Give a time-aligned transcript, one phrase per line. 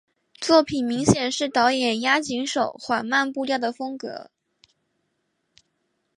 [0.39, 4.31] 作品明显是导演押井守缓慢步调的风格。